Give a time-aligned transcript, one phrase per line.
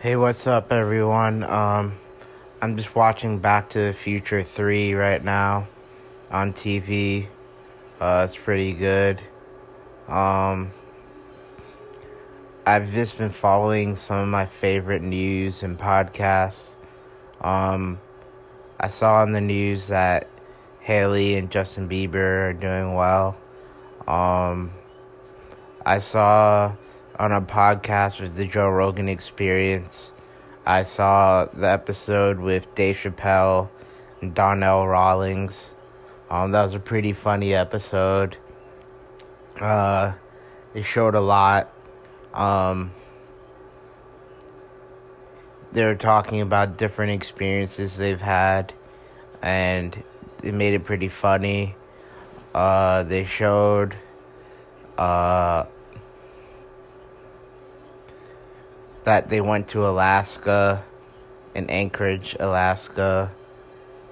[0.00, 1.42] Hey, what's up, everyone?
[1.42, 1.98] Um,
[2.62, 5.66] I'm just watching Back to the Future 3 right now
[6.30, 7.26] on TV.
[8.00, 9.20] Uh, it's pretty good.
[10.06, 10.70] Um,
[12.64, 16.76] I've just been following some of my favorite news and podcasts.
[17.40, 17.98] Um,
[18.78, 20.28] I saw in the news that
[20.78, 23.36] Hailey and Justin Bieber are doing well.
[24.06, 24.70] Um,
[25.84, 26.72] I saw
[27.18, 30.12] on a podcast with the Joe Rogan Experience.
[30.64, 33.68] I saw the episode with Dave Chappelle
[34.20, 35.74] and Donnell Rawlings.
[36.30, 38.36] Um, that was a pretty funny episode.
[39.60, 40.12] Uh,
[40.74, 41.72] it showed a lot.
[42.34, 42.92] Um,
[45.72, 48.72] they were talking about different experiences they've had,
[49.42, 50.04] and
[50.44, 51.74] it made it pretty funny.
[52.54, 53.96] Uh, they showed
[54.96, 55.64] uh,
[59.08, 60.84] that they went to Alaska,
[61.54, 63.32] in Anchorage, Alaska,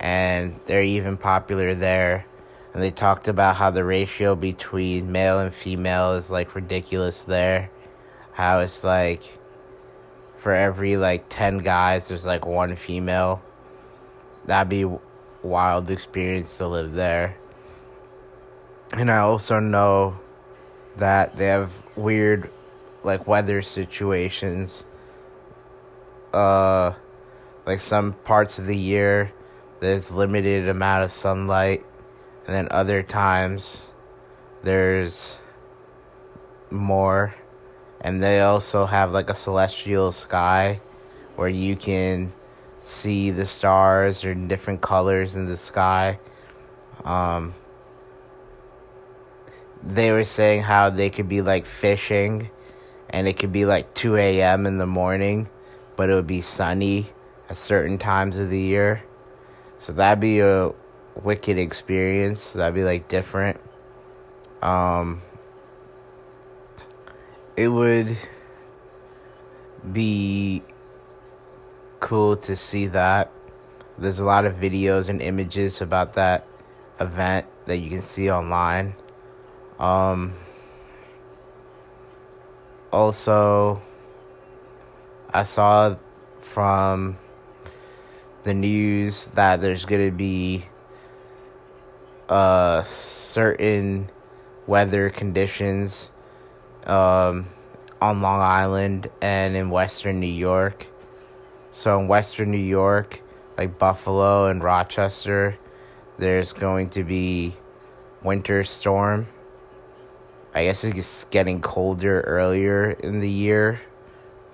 [0.00, 2.26] and they're even popular there.
[2.74, 7.70] And they talked about how the ratio between male and female is like ridiculous there.
[8.32, 9.22] How it's like
[10.38, 13.40] for every like 10 guys, there's like one female.
[14.46, 14.86] That'd be
[15.44, 17.36] wild experience to live there.
[18.94, 20.18] And I also know
[20.96, 22.50] that they have weird
[23.02, 24.84] like weather situations.
[26.32, 26.92] Uh,
[27.66, 29.32] like some parts of the year,
[29.80, 31.84] there's limited amount of sunlight,
[32.46, 33.86] and then other times
[34.62, 35.38] there's
[36.70, 37.34] more.
[38.02, 40.80] And they also have like a celestial sky
[41.36, 42.32] where you can
[42.78, 46.18] see the stars or different colors in the sky.
[47.04, 47.54] Um,
[49.82, 52.50] they were saying how they could be like fishing
[53.10, 54.66] and it could be like 2 a.m.
[54.66, 55.48] in the morning,
[55.96, 57.06] but it would be sunny
[57.48, 59.02] at certain times of the year.
[59.78, 60.70] So that'd be a
[61.22, 62.52] wicked experience.
[62.52, 63.60] That'd be like different.
[64.62, 65.22] Um,
[67.56, 68.16] it would
[69.92, 70.62] be
[72.00, 73.32] cool to see that.
[73.98, 76.46] There's a lot of videos and images about that
[77.00, 78.94] event that you can see online.
[79.78, 80.34] Um,
[82.92, 83.80] also,
[85.32, 85.96] I saw
[86.42, 87.18] from
[88.42, 90.64] the news that there's going to be
[92.28, 94.10] uh, certain
[94.66, 96.10] weather conditions
[96.86, 97.46] um,
[98.00, 100.86] on Long Island and in Western New York.
[101.70, 103.22] So, in Western New York,
[103.56, 105.56] like Buffalo and Rochester,
[106.18, 107.54] there's going to be
[108.22, 109.26] winter storm
[110.52, 113.80] I guess it's getting colder earlier in the year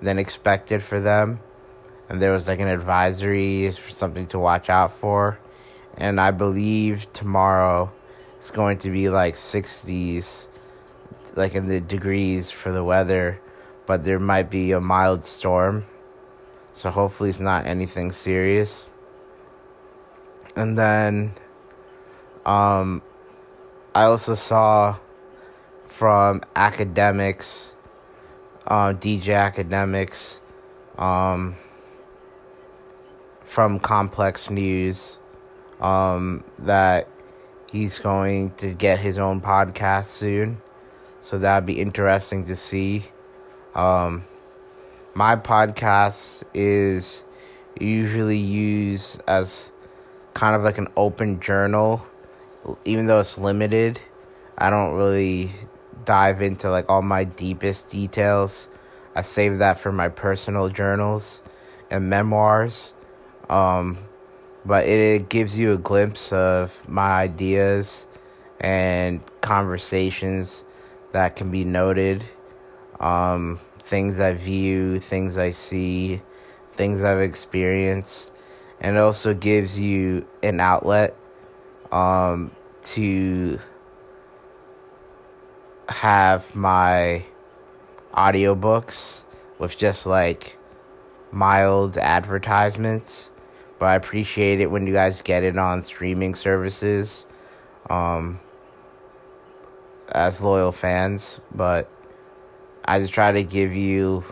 [0.00, 1.40] than expected for them.
[2.08, 5.38] And there was like an advisory for something to watch out for.
[5.96, 7.92] And I believe tomorrow
[8.36, 10.46] it's going to be like 60s,
[11.34, 13.40] like in the degrees for the weather.
[13.86, 15.86] But there might be a mild storm.
[16.72, 18.86] So hopefully it's not anything serious.
[20.54, 21.34] And then
[22.46, 23.02] um,
[23.94, 24.98] I also saw
[25.90, 27.74] from Akademiks,
[28.66, 30.40] uh, DJ Akademiks,
[30.96, 31.56] um,
[33.44, 35.18] from Complex News,
[35.80, 37.08] um, that
[37.70, 40.62] he's going to get his own podcast soon.
[41.22, 43.04] So that'd be interesting to see.
[43.74, 44.24] Um,
[45.14, 47.22] my podcast is
[47.78, 49.70] usually used as
[50.34, 52.06] kind of like an open journal,
[52.84, 54.00] even though it's limited.
[54.56, 55.50] I don't really
[56.04, 58.68] dive into like all my deepest details.
[59.14, 61.42] I save that for my personal journals
[61.90, 62.94] and memoirs.
[63.48, 63.98] Um,
[64.64, 68.06] but it, it gives you a glimpse of my ideas
[68.60, 70.64] and conversations
[71.12, 72.24] that can be noted.
[73.00, 76.22] Um, things I view, things I see,
[76.72, 78.32] things I've experienced.
[78.80, 81.16] And it also gives you an outlet
[81.90, 82.52] um,
[82.84, 83.58] to
[85.90, 87.24] have my
[88.14, 89.24] audiobooks
[89.58, 90.56] with just like
[91.32, 93.30] mild advertisements
[93.78, 97.26] but i appreciate it when you guys get it on streaming services
[97.88, 98.38] um
[100.12, 101.88] as loyal fans but
[102.84, 104.24] i just try to give you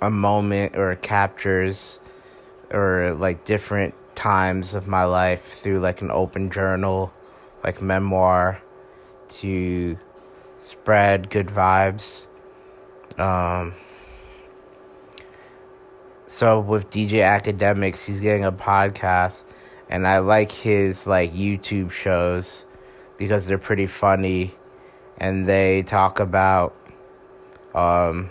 [0.00, 1.98] a moment or captures
[2.70, 7.12] or like different times of my life through like an open journal
[7.64, 8.60] like memoir
[9.28, 9.98] to
[10.60, 12.26] spread good vibes.
[13.18, 13.74] Um,
[16.26, 19.44] so with DJ Akademiks, he's getting a podcast,
[19.88, 22.66] and I like his like YouTube shows
[23.16, 24.54] because they're pretty funny,
[25.18, 26.74] and they talk about
[27.74, 28.30] um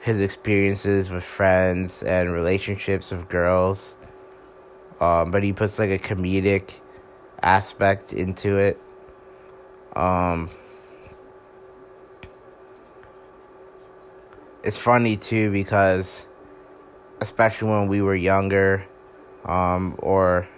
[0.00, 3.96] his experiences with friends and relationships with girls.
[5.00, 6.80] Um, but he puts like a comedic
[7.42, 8.80] aspect into it.
[9.94, 10.48] Um,
[14.62, 16.26] it's funny too because
[17.20, 18.86] especially when we were younger
[19.44, 20.48] um, or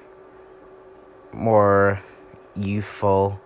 [1.32, 2.00] more
[2.54, 3.40] youthful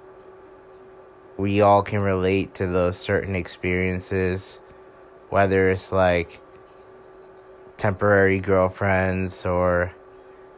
[1.36, 4.58] we all can relate to those certain experiences
[5.30, 6.40] whether it's like
[7.76, 9.92] temporary girlfriends or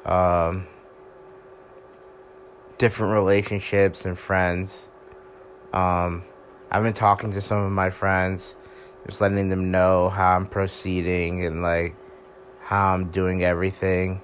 [0.06, 0.66] um,
[2.78, 4.89] different relationships and friends
[5.72, 6.22] um,
[6.70, 8.56] i've been talking to some of my friends
[9.06, 11.94] just letting them know how I'm proceeding and like
[12.60, 14.22] how I'm doing everything.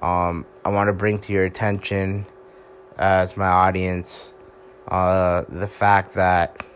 [0.00, 2.26] Um, I want to bring to your attention,
[2.98, 4.34] as my audience,
[4.88, 6.66] uh, the fact that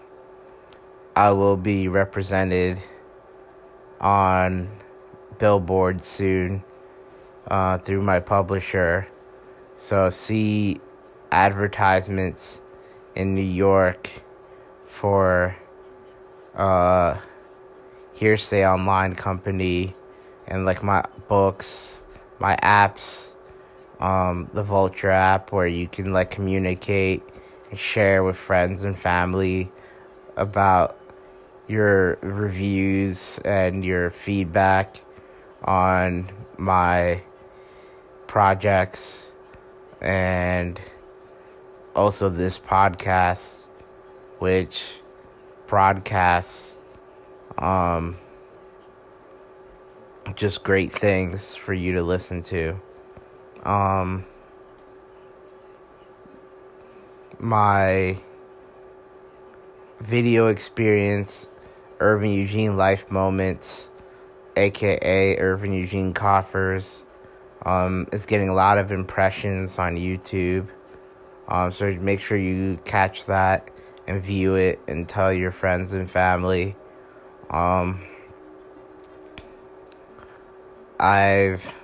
[1.16, 2.80] I will be represented
[4.00, 4.70] on
[5.38, 6.62] Billboard soon
[7.50, 9.08] uh, through my publisher.
[9.74, 10.80] So see
[11.32, 12.62] advertisements
[13.16, 14.10] in New York
[14.86, 15.56] for
[16.54, 17.18] uh,
[18.14, 19.94] Hearsay Online Company
[20.46, 22.04] and like my books,
[22.38, 23.34] my apps,
[23.98, 27.22] um, the Vulture app where you can like communicate
[27.70, 29.72] and share with friends and family
[30.36, 30.98] about
[31.66, 35.02] your reviews and your feedback
[35.64, 37.22] on my
[38.26, 39.32] projects
[40.00, 40.80] and
[41.96, 43.64] also this podcast
[44.38, 44.84] which
[45.66, 46.82] broadcasts
[47.58, 48.16] um,
[50.34, 52.78] just great things for you to listen to.
[53.64, 54.26] Um,
[57.38, 58.18] my
[60.00, 61.48] video experience,
[62.00, 63.90] Irvin Eugene Life Moments,
[64.56, 67.02] aka Irvin Eugene Coffers,
[67.64, 70.68] um, is getting a lot of impressions on YouTube.
[71.48, 73.70] Um, so make sure you catch that
[74.06, 76.74] and view it and tell your friends and family.
[77.50, 78.00] Um,
[80.98, 81.74] I've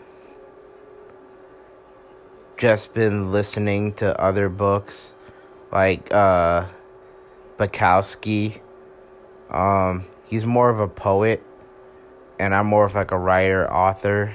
[2.57, 5.15] just been listening to other books
[5.71, 6.67] like uh,
[7.59, 8.61] Bukowski.
[9.51, 11.43] Um, he's more of a poet,
[12.39, 14.35] and I'm more of like a writer author.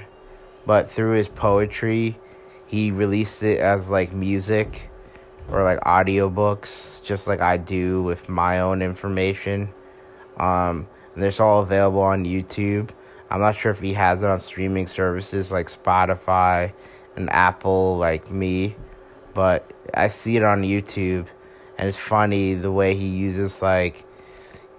[0.64, 2.18] But through his poetry,
[2.66, 4.90] he released it as like music
[5.50, 9.72] or like audiobooks just like I do with my own information.
[10.38, 12.90] Um, and it's all available on YouTube.
[13.30, 16.72] I'm not sure if he has it on streaming services like Spotify
[17.16, 18.76] and Apple like me,
[19.34, 21.26] but I see it on YouTube
[21.78, 24.04] and it's funny the way he uses like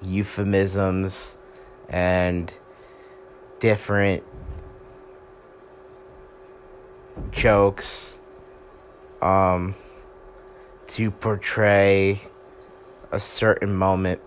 [0.01, 1.37] euphemisms
[1.89, 2.53] and
[3.59, 4.23] different
[7.31, 8.21] jokes
[9.21, 9.75] um
[10.89, 12.19] to portray
[13.11, 14.21] a certain moment.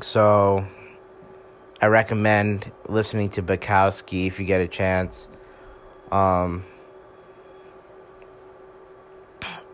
[0.00, 0.66] So
[1.80, 5.28] I recommend listening to Bukowski if you get a chance.
[6.10, 6.64] Um,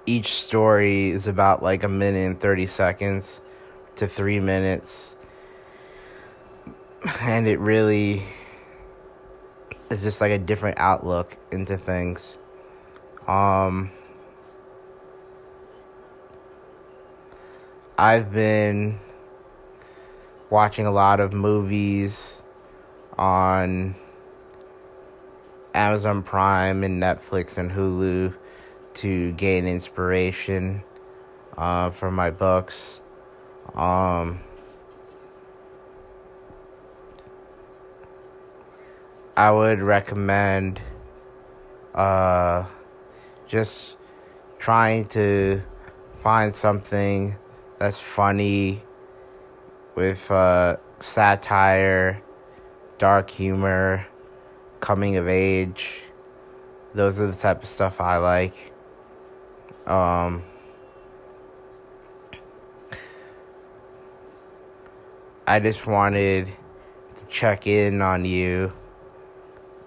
[0.07, 3.41] each story is about like a minute and 30 seconds
[3.97, 5.15] to three minutes.
[7.21, 8.25] And it really
[9.89, 12.39] is just like a different outlook into things.
[13.29, 13.91] Um,
[18.01, 18.99] I've been
[20.49, 22.41] watching a lot of movies
[23.19, 23.95] on
[25.75, 28.35] Amazon Prime and Netflix and Hulu
[28.95, 30.83] to gain inspiration
[31.59, 33.03] uh, for my books.
[33.75, 34.41] Um,
[39.37, 40.81] I would recommend
[41.95, 42.65] uh,
[43.47, 43.97] just
[44.59, 45.63] trying to
[46.23, 47.37] find something
[47.81, 48.83] that's funny
[49.95, 52.23] with uh, satire,
[52.99, 54.07] dark humor,
[54.81, 56.03] coming of age.
[56.95, 58.73] Those are the type of stuff I like.
[59.87, 60.45] Um,
[65.47, 68.73] I just wanted to check in on you.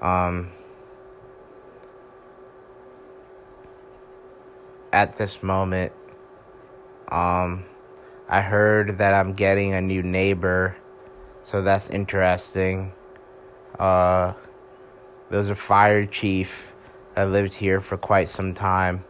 [0.01, 0.51] Um,
[4.91, 5.91] at this moment.
[7.09, 7.65] Um,
[8.33, 10.75] I heard that I'm getting a new neighbor,
[11.43, 12.91] so that's interesting.
[13.77, 14.33] Uh,
[15.29, 16.73] there was a fire chief
[17.13, 19.05] that lived here for quite some time,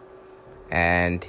[0.72, 1.26] and